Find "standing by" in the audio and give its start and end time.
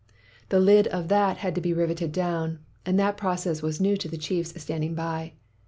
4.59-5.33